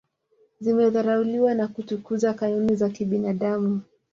zimedharauliwa 0.61 1.53
na 1.55 1.67
kutukuza 1.67 2.33
kanuni 2.33 2.75
za 2.75 2.89
kibinadamu 2.89 3.81